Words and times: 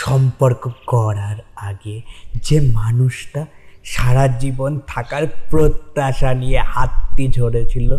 সম্পর্ক 0.00 0.62
করার 0.86 1.38
আগে 1.56 1.96
যে 2.42 2.56
মানুষটা 2.72 3.42
সারা 3.84 4.24
জীবন 4.28 4.80
থাকার 4.86 5.24
প্রত্যাশা 5.50 6.34
নিয়ে 6.34 6.60
হাতটি 6.74 7.24
ঝরেছিল, 7.28 7.90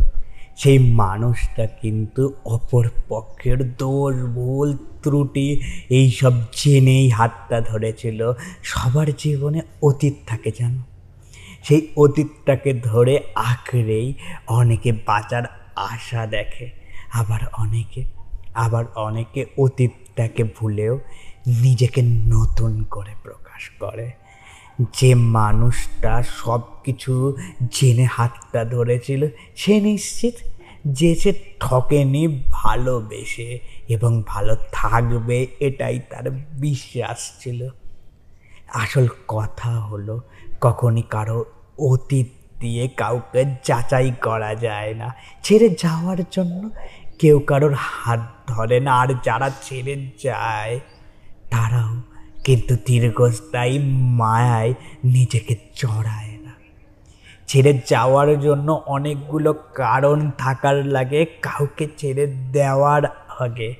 সেই 0.57 0.79
মানুষটা 0.79 1.65
কিন্তু 1.81 2.23
অপর 2.45 2.85
পক্ষের 3.09 3.59
দোষ, 3.75 4.15
ভুল, 4.35 4.69
ত্রুটি 5.03 5.47
এইসব 5.89 6.33
জেনেই 6.51 7.05
হাতটা 7.09 7.57
ধরেছিল। 7.61 8.19
সবার 8.63 9.07
জীবনে 9.17 9.59
অতীত 9.81 10.15
থাকে, 10.27 10.51
জানো? 10.59 10.81
সেই 11.63 11.81
অতীতটাকে 11.97 12.71
ধরে 12.83 13.15
আঁকড়েই 13.35 14.07
অনেকে 14.47 14.91
বাঁচার 14.91 15.43
আশা 15.75 16.21
দেখে, 16.27 16.65
আবার 17.13 17.41
অনেকে 17.57 18.01
আবার 18.55 18.85
অনেকে 18.95 19.41
অতীতটাকে 19.57 20.43
ভুলেও 20.57 20.93
নিজেকে 21.47 22.01
নতুন 22.01 22.83
করে 22.83 23.11
প্রকাশ 23.23 23.71
করে। 23.79 24.11
যে 24.93 25.15
মানুষটা 25.15 26.23
সব 26.23 26.61
কিছু 26.83 27.37
জেনে 27.71 28.07
হাতটা 28.11 28.65
ধরেছিল, 28.65 29.27
সে 29.55 29.81
নিশ্চিত 29.81 30.33
যে 30.87 31.15
সে 31.15 31.33
ঠকেনি, 31.59 32.43
ভালোবেসে 32.51 33.59
এবং 33.87 34.23
ভালো 34.27 34.55
থাকবে 34.71 35.47
এটাই 35.59 35.99
তার 35.99 36.31
বিশ্বাস 36.31 37.31
ছিল। 37.39 37.69
আসল 38.73 39.07
কথা 39.27 39.69
হলো, 39.69 40.21
কখনই 40.61 41.01
কারও 41.01 41.45
অতীত 41.77 42.27
দিয়ে 42.59 42.87
কাউকে 42.87 43.45
যাচাই 43.63 44.11
করা 44.21 44.55
যায় 44.55 44.93
না। 44.93 45.15
ছেড়ে 45.43 45.69
যাওয়ার 45.69 46.17
জন্য 46.31 46.69
কেউ 47.19 47.39
কারোর 47.39 47.73
হাত 47.73 48.19
ধরে 48.47 48.79
না, 48.79 48.99
আর 48.99 49.07
যারা 49.23 49.51
ছেড়ে 49.63 50.11
যায় 50.23 50.79
তারাও 51.65 52.01
কিন্তু 52.43 52.77
দীর্ঘস্থায়ী 52.85 53.79
মায়ায় 54.17 54.73
নিজেকে 55.03 55.55
চড়ায় 55.75 56.37
না। 56.43 56.51
ছেড়ে 57.47 57.79
যাওয়ার 57.87 58.39
জন্য 58.39 58.83
অনেকগুলো 58.85 59.53
কারণ 59.53 60.31
থাকার 60.37 60.85
লাগে 60.85 61.25
কাউকে 61.25 61.87
ছেড়ে 61.97 62.27
দেওয়ার 62.27 63.01
আগে। 63.39 63.75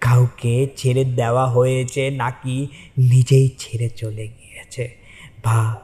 কাউকে 0.00 0.68
ছেড়ে 0.76 1.04
দেওয়া 1.04 1.46
হয়েছে 1.46 2.10
নাকি 2.10 2.68
নিজেই 2.98 3.50
ছেড়ে 3.58 3.88
চলে 3.88 4.28
গিয়েছে? 4.28 4.96
বা 5.44 5.80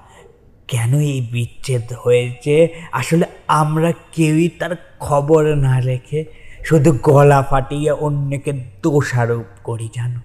কেন 0.68 0.98
এই 0.98 1.20
বিচ্ছেদ 1.20 1.92
হয়েছে? 1.92 2.68
আসলে 2.92 3.26
আমরা 3.48 3.92
কেউই 4.12 4.48
তার 4.48 4.76
খবর 5.00 5.54
না 5.54 5.80
রেখে 5.80 6.24
শুধু 6.64 6.98
গলা 7.02 7.42
ফাটিয়ে 7.42 7.90
অন্যকে 7.90 8.52
দোষারোপ 8.82 9.44
করি, 9.64 9.88
জানো? 9.96 10.20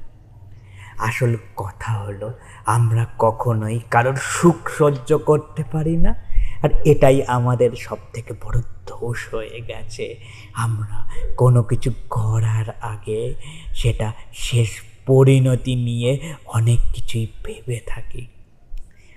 আসল 0.97 1.35
কথা 1.55 1.93
হলো, 1.93 2.33
আমরা 2.65 3.05
কখনোই 3.19 3.79
কারোর 3.91 4.15
সুখ 4.15 4.69
সহ্য 4.69 5.17
করতে 5.17 5.63
পারি 5.71 5.97
না। 5.97 6.33
আর 6.63 6.69
এটাই 6.85 7.23
আমাদের 7.23 7.71
সব 7.75 7.97
থেকে 8.13 8.33
বড় 8.33 8.61
দোষ 8.61 9.33
হয়ে 9.33 9.61
গেছে। 9.61 10.15
আমরা 10.53 11.09
কোনো 11.37 11.63
কিছু 11.63 11.91
করার 12.09 12.69
আগে 12.81 13.33
সেটা 13.73 14.13
শেষ 14.33 14.81
পরিণতি 15.05 15.75
নিয়ে 15.75 16.33
অনেক 16.45 16.79
কিছুই 16.93 17.27
ভেবে 17.43 17.79
থাকি। 17.87 18.27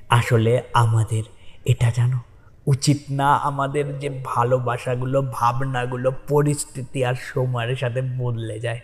আসলে 0.08 0.62
আমাদের 0.72 1.22
এটা 1.64 1.91
জানো, 1.91 2.19
উচিত 2.66 2.98
না 3.10 3.34
আমাদের 3.34 3.98
যে 3.98 4.22
ভালোবাসাগুলো, 4.24 5.22
ভাবনাগুলো, 5.32 6.12
পরিস্থিতি 6.28 7.04
আর 7.04 7.14
সময়ের 7.14 7.77
সাথে 7.77 8.02
বদলে 8.02 8.60
যায়। 8.60 8.80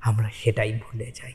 আমরা 0.00 0.30
সেটাই 0.34 0.72
ভুলে 0.72 1.12
যাই। 1.14 1.32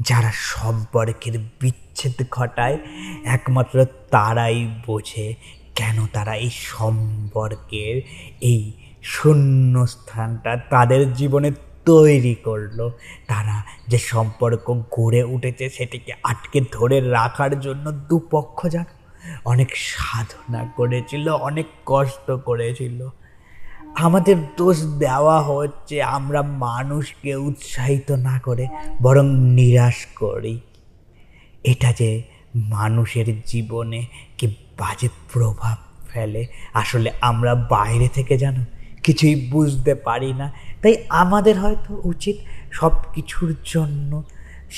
যারা 0.00 0.30
সম্পর্কের 0.32 1.38
বিচ্ছেদ 1.60 2.26
ঘটায়, 2.30 2.78
একমাত্র 3.24 3.84
তারাই 4.10 4.68
বোঝে 4.86 5.34
কেন 5.74 6.06
তারা 6.06 6.34
এই 6.34 6.50
সম্পর্কের 6.50 7.94
এই 8.40 8.72
শূন্যস্থানটা 9.02 10.56
তাদের 10.56 11.14
জীবনে 11.14 11.50
তৈরি 11.84 12.34
করল। 12.34 12.90
তারা 13.28 13.62
যে 13.88 13.98
সম্পর্ক 13.98 14.66
গড়ে 14.90 15.22
উঠেছে 15.24 15.68
সেটিকে 15.68 16.12
আটকে 16.22 16.60
ধরে 16.72 16.96
রাখার 17.00 17.60
জন্য 17.60 17.92
দুপক্ষ 17.92 18.68
যেন 18.68 18.84
অনেক 19.44 19.70
সাধনা 19.76 20.68
করেছিল, 20.76 21.28
অনেক 21.28 21.66
কষ্ট 21.86 22.30
করেছিল। 22.30 23.08
আমাদের 23.96 24.36
দোষ 24.56 24.82
দেওয়া 24.82 25.42
হচ্ছে 25.42 26.02
আমরা 26.02 26.42
মানুষকে 26.42 27.34
উৎসাহিত 27.34 28.10
না 28.10 28.38
করে, 28.38 28.68
বরং 29.02 29.26
নিরাশ 29.34 30.06
করি। 30.16 30.60
এটা 31.64 31.92
যে 31.92 32.22
মানুষের 32.56 33.42
জীবনে 33.46 34.06
কি 34.38 34.46
বাজে 34.78 35.08
প্রভাব 35.32 35.76
ফেলে, 36.08 36.46
আসলে 36.74 37.10
আমরা 37.20 37.54
বাইরে 37.54 38.08
থেকে 38.08 38.38
জানো 38.38 38.64
কিছুই 39.02 39.48
বুঝতে 39.50 39.94
পারি 39.94 40.32
না। 40.32 40.52
তাই 40.82 40.96
আমাদের 41.08 41.60
হয়তো 41.60 42.00
উচিত 42.04 42.36
সব 42.72 42.92
কিছুর 43.14 43.54
জন্য 43.64 44.22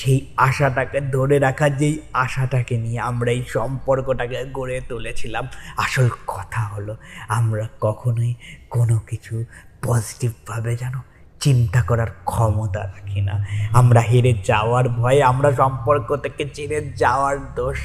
সেই 0.01 0.19
আশাটাকে 0.37 0.99
ধরে 1.15 1.37
রাখার 1.39 1.73
যেই 1.77 1.95
আশাটাকে 2.13 2.75
নিয়ে 2.79 3.01
আমরা 3.01 3.31
এই 3.33 3.43
সম্পর্কটাকে 3.57 4.39
গড়ে 4.53 4.77
তুলেছিলাম, 4.89 5.45
আসল 5.85 6.07
কথা 6.27 6.63
হলো 6.73 6.95
আমরা 7.29 7.65
কখনোই 7.81 8.33
কোনো 8.71 8.97
কিছু 9.09 9.35
পজিটিভভাবে 9.83 10.77
জানো 10.77 11.01
চিন্তা 11.41 11.81
করার 11.83 12.11
ক্ষমতা 12.25 12.83
রাখি 12.93 13.21
না। 13.21 13.35
আমরা 13.73 14.01
হেরে 14.01 14.33
যাওয়ার 14.51 14.87
ভয়ে 14.89 15.21
আমরা 15.23 15.51
সম্পর্ক 15.53 16.09
থেকে 16.25 16.43
চিনে 16.55 16.79
যাওয়ার 17.03 17.37
দোষ 17.55 17.79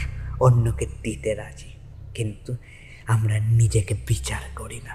অন্যকে 0.45 0.85
দিতে 1.03 1.31
রাজি, 1.35 1.71
কিন্তু 2.13 2.51
আমরা 3.07 3.35
নিজেকে 3.59 3.93
বিচার 4.07 4.43
করি 4.55 4.79
না। 4.87 4.93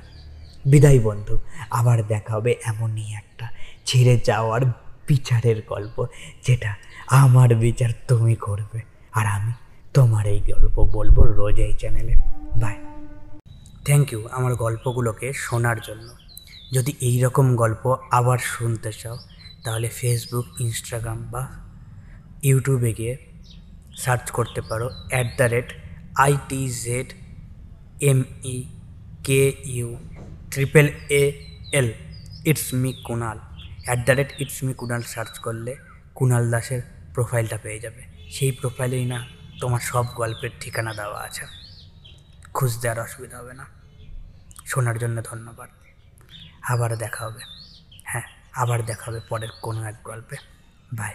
বিদায় 0.66 1.00
বন্ধু, 1.00 1.34
আবার 1.70 1.98
দেখা 2.02 2.32
হবে 2.36 2.52
এমনই 2.70 3.08
একটা 3.20 3.46
ছেড়ে 3.88 4.14
যাওয়ার 4.24 4.62
বিচারের 5.08 5.62
গল্প, 5.68 6.06
যেটা 6.46 6.74
আমার 7.10 7.54
বিচার 7.54 7.90
তুমি 8.08 8.34
করবে। 8.34 8.80
আর 9.12 9.26
আমি 9.26 9.52
তোমার 9.94 10.26
এই 10.26 10.40
গল্প 10.40 10.76
বলব 10.92 11.16
রোজ 11.22 11.58
এই 11.60 11.72
চ্যানেলে। 11.72 12.14
বাই 12.60 12.76
থ্যাংক 13.84 14.12
ইউ 14.12 14.20
আমার 14.30 14.54
গল্পগুলোকে 14.54 15.32
শোনার 15.32 15.78
জন্য। 15.80 16.08
যদি 16.72 16.92
এই 17.00 17.16
রকম 17.20 17.56
গল্প 17.56 17.96
আবার 18.10 18.38
শুনতে 18.38 18.90
চাও, 18.92 19.16
তাহলে 19.64 19.88
ফেসবুক 19.88 20.46
ইনস্টাগ্রাম 20.60 21.18
বা 21.32 21.42
ইউটিউবে 22.42 22.92
গিয়ে 22.92 23.16
সার্চ 23.96 24.30
করতে 24.30 24.60
পারো 24.60 24.86
at 25.10 25.26
the 25.36 25.42
rate 25.42 25.72
IT 26.16 26.68
Z 26.84 27.08
M 28.00 28.24
E 28.44 28.56
K 29.24 29.52
U 29.64 29.96
triple 30.50 30.86
A 31.10 31.32
L 31.72 31.88
it's 32.44 32.74
me 32.74 32.92
Kunal 33.06 33.38
at 33.86 34.04
the 34.04 34.12
rate 34.12 34.32
it's 34.38 34.64
me 34.64 34.74
Kunal 34.74 35.02
search 35.02 35.38
করলে 35.38 35.76
কুণাল 36.14 36.50
দাসের 36.50 36.82
প্রোফাইলটা 37.14 37.58
পেয়ে 37.62 37.78
যাবে। 37.78 38.30
সেই 38.30 38.52
প্রোফাইলেই 38.52 39.04
না 39.04 39.26
তোমার 39.60 39.80
সব 39.80 40.06
গল্পের 40.06 40.50
ঠিকানা 40.60 40.94
দেওয়া 40.94 41.20
আছে। 41.20 41.46
খুঁজতে 42.54 42.88
আর 42.88 43.00
অসুবিধা 43.00 43.38
হবে 43.38 43.54
না। 43.54 43.66
শোনার 44.66 44.98
জন্য 44.98 45.22
ধন্যবাদ। 45.22 45.70
আবার 46.62 46.96
দেখা 46.96 47.24
হবে। 47.24 47.40
হ্যাঁ 48.04 48.22
আবার 48.52 48.84
দেখা 48.84 49.10
হবে 49.10 49.20
পরের 49.28 49.48
কোনো 49.62 49.82
এক 49.82 49.94
গল্পে। 50.04 50.36
বাই 50.92 51.14